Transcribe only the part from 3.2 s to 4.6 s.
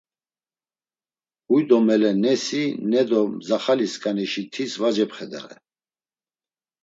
mzaxalisǩanişi